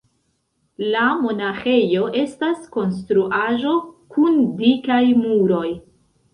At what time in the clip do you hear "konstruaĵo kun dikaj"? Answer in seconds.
2.79-5.01